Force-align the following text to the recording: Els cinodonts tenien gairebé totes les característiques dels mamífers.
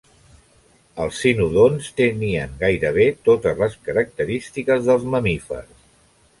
Els 1.03 1.19
cinodonts 1.25 1.91
tenien 1.99 2.57
gairebé 2.63 3.07
totes 3.31 3.63
les 3.65 3.79
característiques 3.91 4.85
dels 4.91 5.09
mamífers. 5.17 5.89